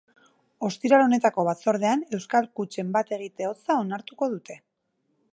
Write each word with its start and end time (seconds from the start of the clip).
Ostiral 0.67 1.01
honetako 1.07 1.43
batzordean 1.47 2.01
euskal 2.19 2.49
kutxen 2.59 2.89
bat-egite 2.95 3.49
hotza 3.49 3.77
onartuko 3.83 4.31
dute. 4.37 4.57